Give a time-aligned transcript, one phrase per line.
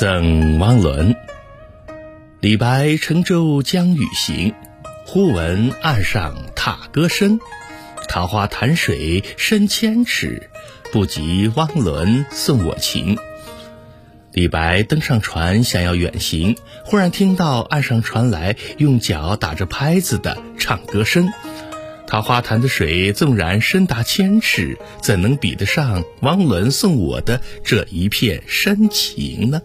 [0.00, 1.14] 赠汪伦。
[2.40, 4.54] 李白乘舟将欲行
[5.04, 7.38] 忽闻岸上踏歌声
[8.08, 10.48] 桃花潭水深千尺
[10.90, 13.18] 不及汪伦送我情。
[14.32, 16.56] 李白登上船想要远行
[16.86, 21.28] 忽然听到岸上传来用脚打着拍子的唱歌声
[22.06, 29.60] 桃花潭的水纵然深达千尺怎能比得上汪伦送我的这一片深情呢？